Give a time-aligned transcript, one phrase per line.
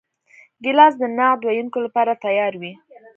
[0.63, 2.73] ګیلاس د نعت ویونکو لپاره تیار وي.